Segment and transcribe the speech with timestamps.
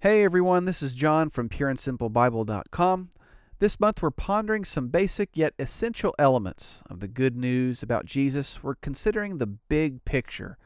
[0.00, 3.10] Hey everyone, this is John from pureandsimplebible.com.
[3.58, 8.62] This month we're pondering some basic yet essential elements of the good news about Jesus.
[8.62, 10.56] We're considering the big picture.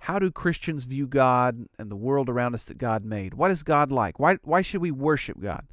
[0.00, 3.32] How do Christians view God and the world around us that God made?
[3.32, 4.18] What is God like?
[4.18, 5.66] Why, why should we worship God?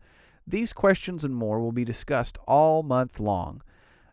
[0.48, 3.62] These questions and more will be discussed all month long.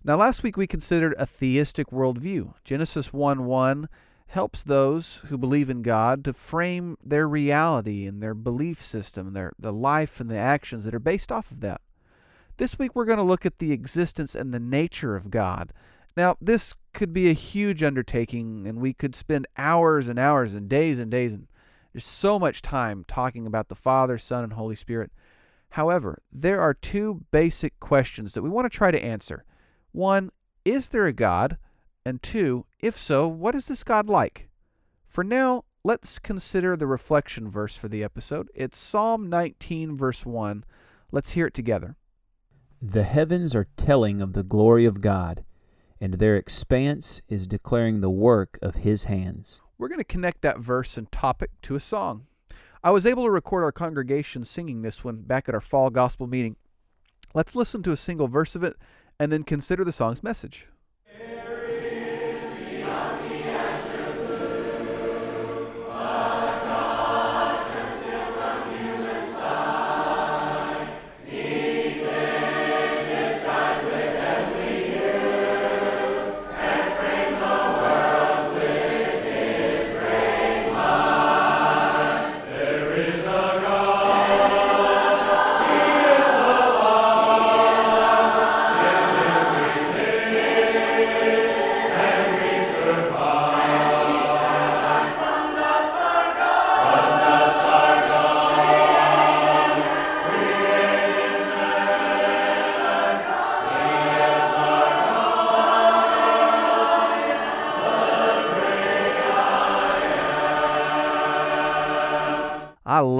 [0.06, 2.52] Now, last week we considered a theistic worldview.
[2.62, 3.88] Genesis 1 1
[4.26, 9.54] helps those who believe in God to frame their reality and their belief system, their
[9.58, 11.80] the life and the actions that are based off of that.
[12.58, 15.72] This week we're going to look at the existence and the nature of God.
[16.18, 20.68] Now, this could be a huge undertaking and we could spend hours and hours and
[20.68, 21.46] days and days and
[21.94, 25.12] there's so much time talking about the Father, Son, and Holy Spirit.
[25.70, 29.46] However, there are two basic questions that we want to try to answer.
[29.94, 30.30] One,
[30.64, 31.56] is there a God?
[32.04, 34.48] And two, if so, what is this God like?
[35.06, 38.48] For now, let's consider the reflection verse for the episode.
[38.56, 40.64] It's Psalm 19, verse 1.
[41.12, 41.94] Let's hear it together.
[42.82, 45.44] The heavens are telling of the glory of God,
[46.00, 49.62] and their expanse is declaring the work of his hands.
[49.78, 52.26] We're going to connect that verse and topic to a song.
[52.82, 56.26] I was able to record our congregation singing this one back at our fall gospel
[56.26, 56.56] meeting.
[57.32, 58.76] Let's listen to a single verse of it
[59.18, 60.68] and then consider the song's message.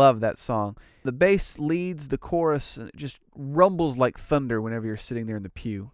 [0.05, 0.77] Love that song.
[1.03, 5.39] The bass leads the chorus and it just rumbles like thunder whenever you're sitting there
[5.39, 5.93] in the pew.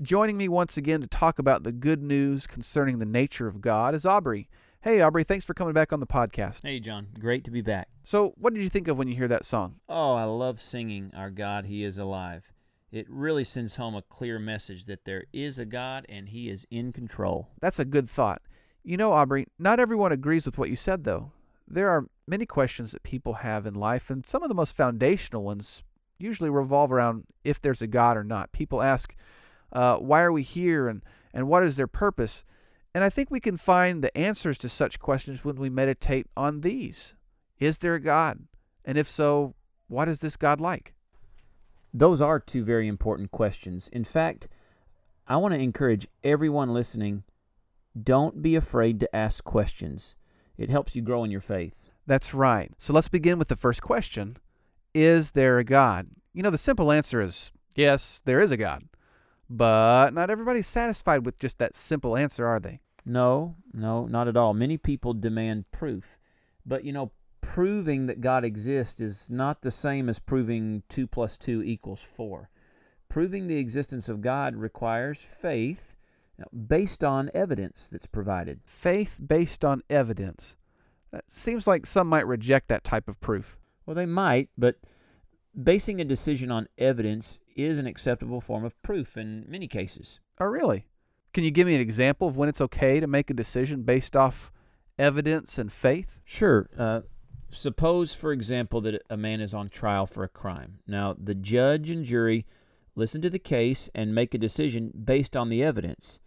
[0.00, 3.96] Joining me once again to talk about the good news concerning the nature of God
[3.96, 4.48] is Aubrey.
[4.82, 6.60] Hey, Aubrey, thanks for coming back on the podcast.
[6.62, 7.08] Hey, John.
[7.18, 7.88] Great to be back.
[8.04, 9.80] So, what did you think of when you hear that song?
[9.88, 12.44] Oh, I love singing Our God, He is Alive.
[12.92, 16.64] It really sends home a clear message that there is a God and He is
[16.70, 17.48] in control.
[17.60, 18.42] That's a good thought.
[18.84, 21.32] You know, Aubrey, not everyone agrees with what you said, though.
[21.72, 25.42] There are many questions that people have in life, and some of the most foundational
[25.42, 25.82] ones
[26.18, 28.52] usually revolve around if there's a God or not.
[28.52, 29.16] People ask,
[29.72, 31.02] uh, why are we here, and,
[31.32, 32.44] and what is their purpose?
[32.94, 36.60] And I think we can find the answers to such questions when we meditate on
[36.60, 37.14] these.
[37.58, 38.40] Is there a God?
[38.84, 39.54] And if so,
[39.88, 40.92] what is this God like?
[41.94, 43.88] Those are two very important questions.
[43.88, 44.46] In fact,
[45.26, 47.24] I want to encourage everyone listening
[48.00, 50.16] don't be afraid to ask questions.
[50.62, 51.90] It helps you grow in your faith.
[52.06, 52.70] That's right.
[52.78, 54.36] So let's begin with the first question
[54.94, 56.06] Is there a God?
[56.32, 58.84] You know, the simple answer is yes, there is a God.
[59.50, 62.78] But not everybody's satisfied with just that simple answer, are they?
[63.04, 64.54] No, no, not at all.
[64.54, 66.16] Many people demand proof.
[66.64, 71.36] But, you know, proving that God exists is not the same as proving 2 plus
[71.36, 72.50] 2 equals 4.
[73.08, 75.96] Proving the existence of God requires faith
[76.66, 78.60] based on evidence that's provided.
[78.64, 80.56] Faith based on evidence.
[81.12, 83.58] It seems like some might reject that type of proof.
[83.84, 84.76] Well, they might, but
[85.60, 90.20] basing a decision on evidence is an acceptable form of proof in many cases.
[90.40, 90.86] Oh, really?
[91.34, 94.16] Can you give me an example of when it's okay to make a decision based
[94.16, 94.50] off
[94.98, 96.20] evidence and faith?
[96.24, 96.68] Sure.
[96.78, 97.00] Uh,
[97.50, 100.78] suppose, for example, that a man is on trial for a crime.
[100.86, 102.46] Now, the judge and jury
[102.94, 106.20] listen to the case and make a decision based on the evidence.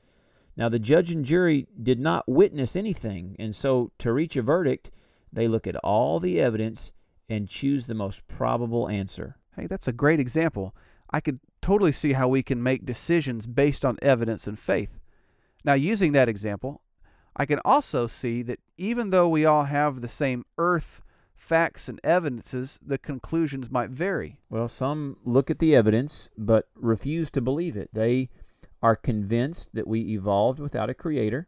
[0.57, 4.89] Now, the judge and jury did not witness anything, and so to reach a verdict,
[5.31, 6.91] they look at all the evidence
[7.27, 9.38] and choose the most probable answer.
[9.56, 10.73] Hey, that's a great example.
[11.12, 15.00] I could totally see how we can make decisions based on evidence and faith.
[15.63, 16.81] Now, using that example,
[17.35, 21.01] I can also see that even though we all have the same earth
[21.35, 24.37] facts and evidences, the conclusions might vary.
[24.49, 27.89] Well, some look at the evidence but refuse to believe it.
[27.93, 28.29] They
[28.81, 31.47] are convinced that we evolved without a creator.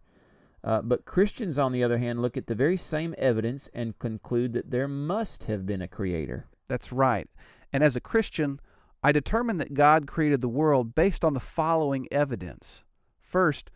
[0.64, 4.54] Uh, but Christians, on the other hand, look at the very same evidence and conclude
[4.54, 6.48] that there must have been a creator.
[6.68, 7.30] That's right.
[7.72, 8.60] And as a Christian,
[9.04, 12.84] I determined that God created the world based on the following evidence.
[13.22, 13.70] First,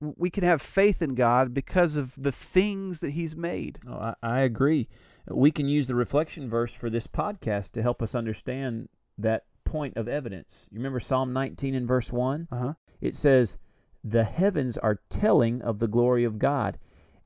[0.00, 3.78] we can have faith in God because of the things that He's made.
[3.88, 4.88] Oh, I, I agree.
[5.28, 8.88] We can use the reflection verse for this podcast to help us understand
[9.18, 10.68] that point of evidence.
[10.70, 12.48] You remember Psalm 19 and verse 1?
[12.50, 12.74] Uh huh.
[13.00, 13.58] It says,
[14.04, 16.78] The heavens are telling of the glory of God,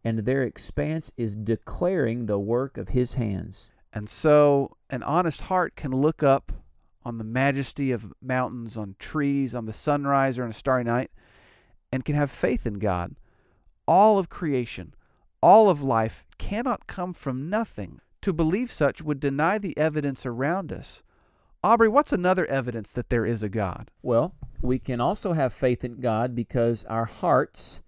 [0.02, 3.70] and their expanse is declaring the work of His hands.
[3.93, 6.52] And so, an honest heart can look up
[7.05, 11.11] on the majesty of mountains, on trees, on the sunrise, or on a starry night,
[11.93, 13.17] and can have faith in God.
[13.87, 14.94] All of creation,
[15.43, 18.00] all of life cannot come from nothing.
[18.23, 21.05] To believe such would deny the evidence around us.
[21.62, 23.93] Aubrey, what's another evidence that there is a God?
[24.02, 27.82] Well, we can also have faith in God because our hearts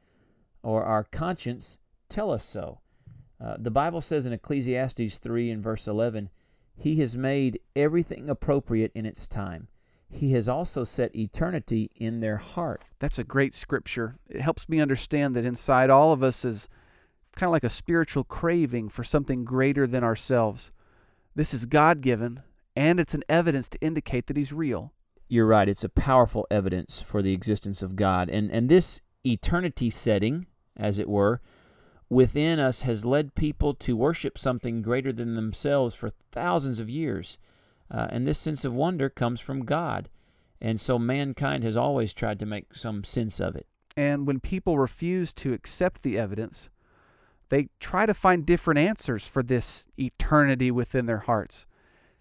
[0.63, 1.79] or our conscience
[2.09, 2.79] tell us so.
[3.45, 6.31] Uh, the Bible says in Ecclesiastes 3 and verse 11,
[6.77, 9.67] He has made everything appropriate in its time.
[10.09, 12.85] He has also set eternity in their heart.
[13.01, 14.19] That's a great scripture.
[14.29, 16.69] It helps me understand that inside all of us is
[17.37, 20.73] kind of like a spiritual craving for something greater than ourselves.
[21.35, 22.43] This is God given,
[22.77, 24.93] and it's an evidence to indicate that He's real.
[25.29, 25.69] You're right.
[25.69, 28.29] It's a powerful evidence for the existence of God.
[28.29, 30.47] And, and this eternity setting,
[30.77, 31.41] as it were,
[32.11, 37.39] within us has led people to worship something greater than themselves for thousands of years.
[37.91, 40.11] Uh, and this sense of wonder comes from God.
[40.61, 43.67] And so mankind has always tried to make some sense of it.
[43.97, 46.71] And when people refuse to accept the evidence,
[47.53, 51.67] they try to find different answers for this eternity within their hearts.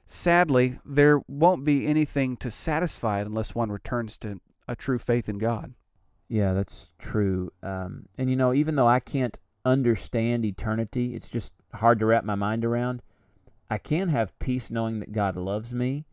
[0.05, 5.29] Sadly, there won't be anything to satisfy it unless one returns to a true faith
[5.29, 5.73] in God.
[6.27, 7.49] Yeah, that's true.
[7.63, 12.25] Um, and you know, even though I can't understand eternity, it's just hard to wrap
[12.25, 13.01] my mind around.
[13.69, 16.03] I can have peace knowing that God loves me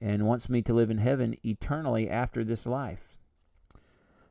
[0.00, 3.16] and wants me to live in heaven eternally after this life.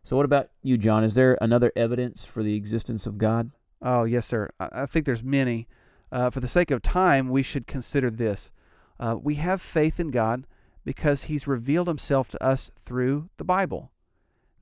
[0.03, 1.05] So, what about you, John?
[1.05, 3.51] Is there another evidence for the existence of God?
[3.83, 4.49] Oh, yes, sir.
[4.59, 5.67] I think there's many.
[6.09, 8.51] Uh, for the sake of time, we should consider this.
[8.97, 10.47] Uh, we have faith in God
[10.85, 13.91] because He's revealed Himself to us through the Bible.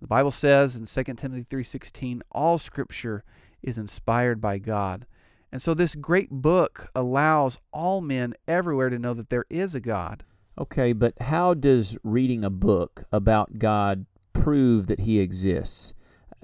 [0.02, 3.24] The Bible says in 2 Timothy 3:16, "All Scripture
[3.62, 5.06] is inspired by God."
[5.52, 9.80] And so this great book allows all men everywhere to know that there is a
[9.80, 10.24] God.
[10.58, 15.94] Okay, but how does reading a book about God prove that He exists?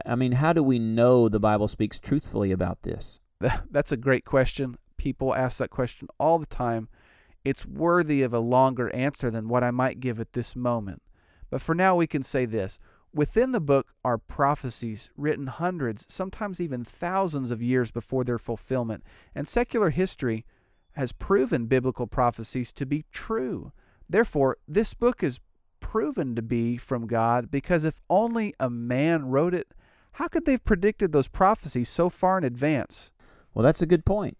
[0.05, 3.19] I mean, how do we know the Bible speaks truthfully about this?
[3.69, 4.77] That's a great question.
[4.97, 6.89] People ask that question all the time.
[7.45, 11.01] It's worthy of a longer answer than what I might give at this moment.
[11.49, 12.79] But for now, we can say this.
[13.13, 19.03] Within the book are prophecies written hundreds, sometimes even thousands of years before their fulfillment,
[19.33, 20.45] and secular history
[20.93, 23.71] has proven biblical prophecies to be true.
[24.09, 25.39] Therefore, this book is
[25.79, 29.73] proven to be from God because if only a man wrote it,
[30.17, 33.11] how could they have predicted those prophecies so far in advance?
[33.53, 34.35] Well, that's a good point.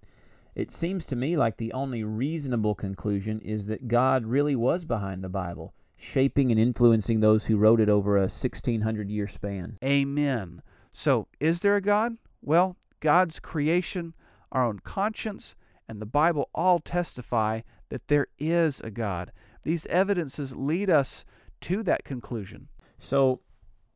[0.55, 5.23] It seems to me like the only reasonable conclusion is that God really was behind
[5.23, 9.77] the Bible, shaping and influencing those who wrote it over a 1600 year span.
[9.83, 10.63] Amen.
[10.93, 12.17] So, is there a God?
[12.41, 14.15] Well, God's creation,
[14.51, 15.55] our own conscience,
[15.87, 19.31] and the Bible all testify that there is a God.
[19.61, 21.23] These evidences lead us
[21.61, 22.69] to that conclusion.
[22.97, 23.41] So,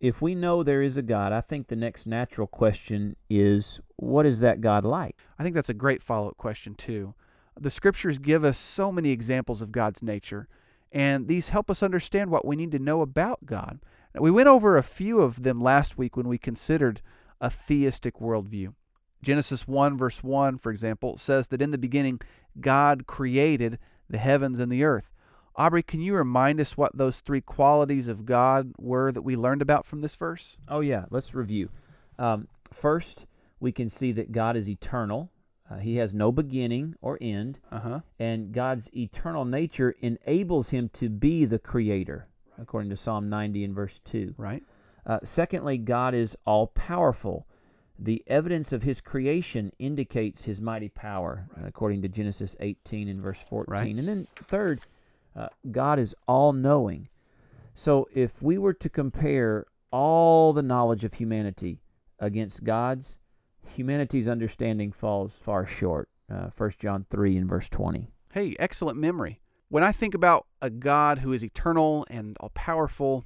[0.01, 4.25] if we know there is a God, I think the next natural question is what
[4.25, 5.15] is that God like?
[5.37, 7.13] I think that's a great follow up question, too.
[7.59, 10.47] The scriptures give us so many examples of God's nature,
[10.91, 13.79] and these help us understand what we need to know about God.
[14.15, 17.01] Now, we went over a few of them last week when we considered
[17.39, 18.73] a theistic worldview.
[19.21, 22.19] Genesis 1, verse 1, for example, says that in the beginning
[22.59, 23.77] God created
[24.09, 25.11] the heavens and the earth.
[25.55, 29.61] Aubrey, can you remind us what those three qualities of God were that we learned
[29.61, 30.57] about from this verse?
[30.67, 31.05] Oh, yeah.
[31.09, 31.69] Let's review.
[32.17, 33.25] Um, first,
[33.59, 35.31] we can see that God is eternal.
[35.69, 37.59] Uh, he has no beginning or end.
[37.71, 38.01] Uh-huh.
[38.19, 42.27] And God's eternal nature enables him to be the creator,
[42.59, 44.35] according to Psalm 90 and verse 2.
[44.37, 44.63] Right.
[45.05, 47.47] Uh, secondly, God is all powerful.
[47.97, 51.67] The evidence of his creation indicates his mighty power, right.
[51.67, 53.71] according to Genesis 18 and verse 14.
[53.71, 53.95] Right.
[53.95, 54.79] And then, third,
[55.35, 57.07] uh, God is all knowing.
[57.73, 61.81] So if we were to compare all the knowledge of humanity
[62.19, 63.17] against God's,
[63.67, 66.09] humanity's understanding falls far short.
[66.29, 68.09] Uh, 1 John 3 and verse 20.
[68.33, 69.41] Hey, excellent memory.
[69.67, 73.25] When I think about a God who is eternal and all powerful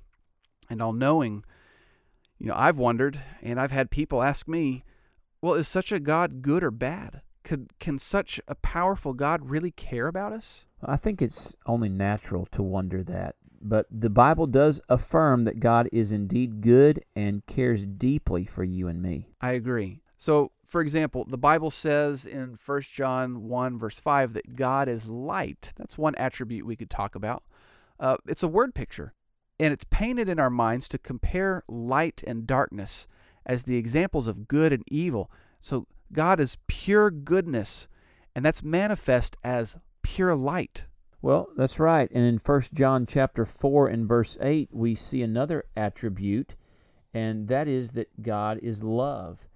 [0.69, 1.43] and all knowing,
[2.39, 4.83] you know, I've wondered and I've had people ask me,
[5.41, 7.21] well, is such a God good or bad?
[7.45, 10.65] Could can such a powerful God really care about us?
[10.83, 13.35] I think it's only natural to wonder that
[13.65, 18.87] but the Bible does affirm that God is indeed good and cares deeply for you
[18.87, 19.29] and me.
[19.41, 20.01] I agree.
[20.17, 25.09] So, for example, the Bible says in 1 John 1, verse 5, that God is
[25.09, 25.73] light.
[25.77, 27.43] That's one attribute we could talk about.
[27.99, 29.13] Uh, it's a word picture,
[29.59, 33.07] and it's painted in our minds to compare light and darkness
[33.47, 35.31] as the examples of good and evil.
[35.59, 37.89] So, God is pure goodness,
[38.33, 40.85] and that's manifest as pure light.
[41.21, 42.09] Well, that's right.
[42.11, 46.55] And in 1 John chapter 4 and verse 8, we see another attribute,
[47.13, 49.47] and that is that God is love.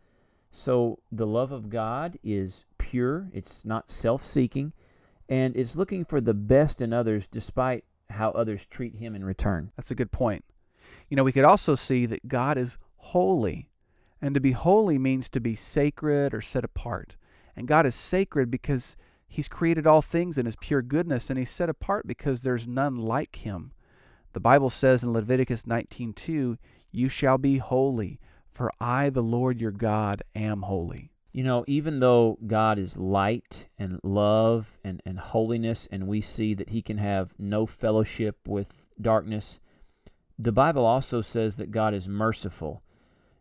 [0.51, 4.73] So the love of God is pure, it's not self seeking,
[5.29, 9.71] and it's looking for the best in others despite how others treat him in return.
[9.77, 10.43] That's a good point.
[11.07, 13.68] You know, we could also see that God is holy.
[14.21, 17.15] And to be holy means to be sacred or set apart.
[17.55, 18.95] And God is sacred because
[19.27, 22.95] He's created all things in His pure goodness, and He's set apart because there's none
[22.95, 23.71] like Him.
[24.33, 26.57] The Bible says in Leviticus 19:2,
[26.91, 31.99] "You shall be holy, for I, the Lord your God, am holy." You know, even
[31.99, 36.97] though God is light and love and, and holiness, and we see that He can
[36.97, 39.59] have no fellowship with darkness,
[40.39, 42.81] the Bible also says that God is merciful.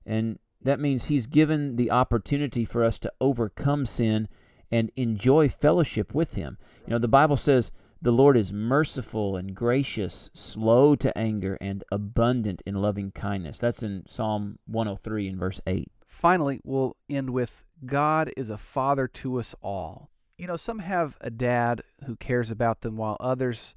[0.05, 4.29] And that means He's given the opportunity for us to overcome sin
[4.71, 6.59] and enjoy fellowship with Him.
[6.87, 11.83] You know, the Bible says the Lord is merciful and gracious, slow to anger, and
[11.91, 13.59] abundant in loving kindness.
[13.59, 15.91] That's in Psalm 103 and verse 8.
[16.07, 20.11] Finally, we'll end with God is a father to us all.
[20.37, 23.75] You know, some have a dad who cares about them, while others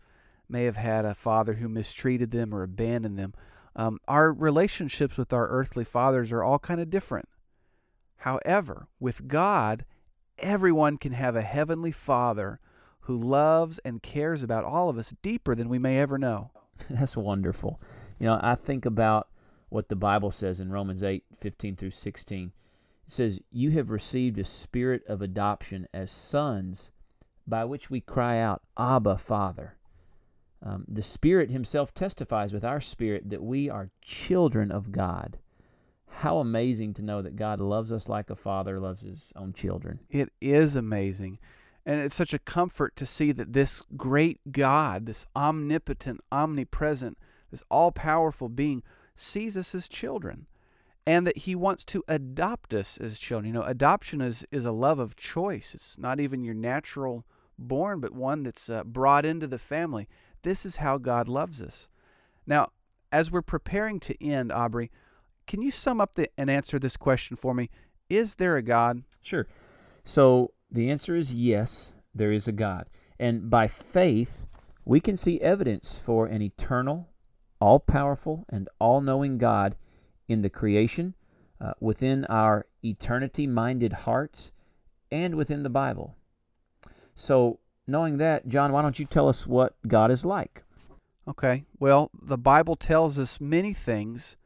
[0.48, 3.34] may have had a father who mistreated them or abandoned them.
[3.76, 7.28] Um, our relationships with our earthly fathers are all kind of different.
[8.18, 9.86] However, with God,
[10.38, 12.60] everyone can have a heavenly father
[13.02, 16.52] who loves and cares about all of us deeper than we may ever know.
[16.90, 17.82] That's wonderful.
[18.20, 19.28] You know, I think about
[19.70, 22.52] what the Bible says in Romans 8 15 through 16.
[23.08, 26.92] It says, You have received a spirit of adoption as sons,
[27.48, 29.78] by which we cry out, Abba, Father.
[30.64, 35.40] Um, the Spirit Himself testifies with our spirit that we are children of God.
[36.08, 40.02] How amazing to know that God loves us like a father loves his own children.
[40.10, 41.40] It is amazing.
[41.86, 47.18] And it's such a comfort to see that this great God, this omnipotent, omnipresent,
[47.50, 48.84] this all powerful being,
[49.16, 50.46] sees us as children
[51.06, 53.48] and that he wants to adopt us as children.
[53.48, 55.74] You know, adoption is, is a love of choice.
[55.74, 57.26] It's not even your natural
[57.58, 60.08] born, but one that's uh, brought into the family.
[60.44, 61.88] This is how God loves us.
[62.46, 62.72] Now,
[63.12, 64.92] as we're preparing to end, Aubrey,
[65.48, 67.70] can you sum up the, and answer this question for me?
[68.10, 69.04] Is there a God?
[69.22, 69.48] Sure.
[70.04, 72.88] So the answer is yes, there is a God.
[73.20, 74.46] And by faith,
[74.86, 77.10] we can see evidence for an eternal,
[77.60, 79.76] all powerful, and all knowing God
[80.28, 81.14] in the creation,
[81.60, 84.52] uh, within our eternity minded hearts,
[85.12, 86.16] and within the Bible.
[87.14, 87.60] So,
[87.92, 90.64] knowing that, John, why don't you tell us what God is like?
[91.28, 91.66] Okay.
[91.80, 94.38] Well, the Bible tells us many things,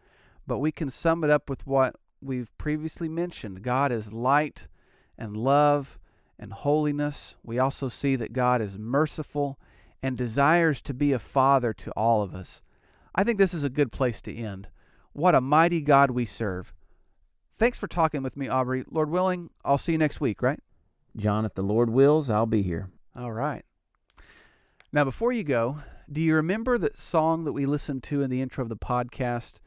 [0.45, 4.67] but we can sum it up with what we've previously mentioned God is light
[5.17, 5.99] and love
[6.37, 7.35] and holiness.
[7.43, 9.59] We also see that God is merciful
[10.03, 12.61] and desires to be a father to all of us.
[13.13, 14.67] I think this is a good place to end.
[15.13, 16.73] What a mighty God we serve.
[17.55, 18.83] Thanks for talking with me, Aubrey.
[18.91, 20.59] Lord willing, I'll see you next week, right?
[21.15, 22.89] John, if the Lord wills, I'll be here.
[23.15, 23.63] All right.
[24.91, 25.77] Now, before you go,
[26.11, 29.59] do you remember that song that we listened to in the intro of the podcast?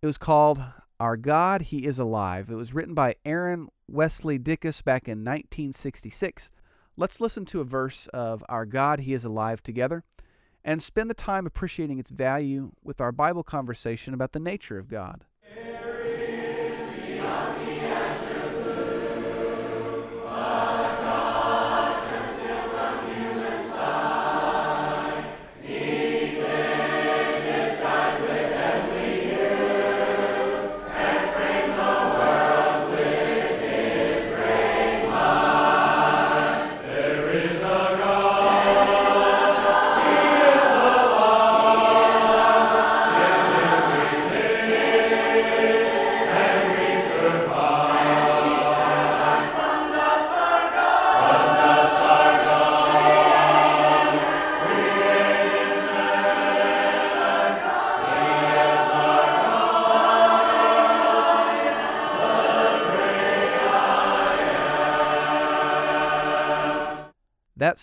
[0.00, 0.62] It was called
[0.98, 2.50] Our God, He is Alive.
[2.50, 6.50] It was written by Aaron Wesley Dicus back in 1966.
[6.96, 10.02] Let's listen to a verse of Our God, He is Alive together
[10.64, 14.88] and spend the time appreciating its value with our Bible conversation about the nature of
[14.88, 15.24] God.
[15.54, 15.85] That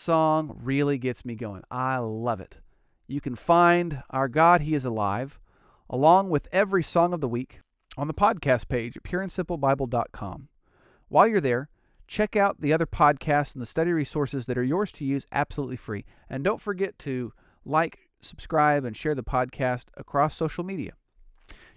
[0.04, 1.64] song really gets me going.
[1.72, 2.60] I love it.
[3.08, 5.40] You can find Our God, He is Alive,
[5.90, 7.60] along with every song of the week,
[7.98, 10.50] on the podcast page at pureandsimplebible.com.
[11.08, 11.70] While you're there,
[12.06, 15.78] check out the other podcasts and the study resources that are yours to use absolutely
[15.78, 16.06] free.
[16.30, 17.32] And don't forget to
[17.64, 20.94] like, subscribe, and share the podcast across social media.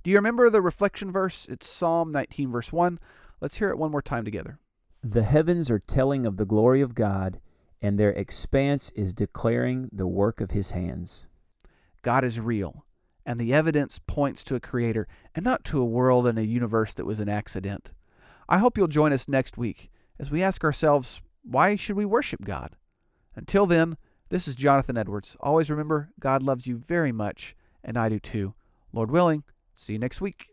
[0.03, 1.47] Do you remember the reflection verse?
[1.49, 2.99] It's Psalm 19, verse 1.
[3.41, 4.59] Let's hear it one more time together.
[5.03, 7.41] The heavens are telling of the glory of God,
[7.81, 11.27] and their expanse is declaring the work of his hands.
[12.03, 12.85] God is real,
[13.25, 16.95] and the evidence points to a creator and not to a world and a universe
[16.95, 17.93] that was an accident.
[18.49, 22.45] I hope you'll join us next week as we ask ourselves, why should we worship
[22.45, 22.77] God?
[23.35, 23.97] Until then,
[24.29, 25.37] this is Jonathan Edwards.
[25.41, 27.55] Always remember, God loves you very much,
[27.85, 28.55] and I do too.
[28.93, 30.51] Lord willing, see you next week.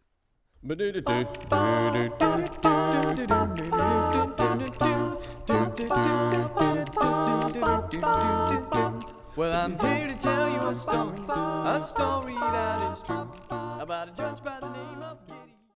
[9.36, 14.12] Well, I'm here to tell you a story, a story that is true about a
[14.12, 15.43] judge by the name of.